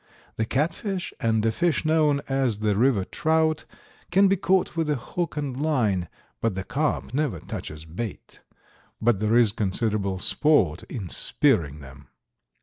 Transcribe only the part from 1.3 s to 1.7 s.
a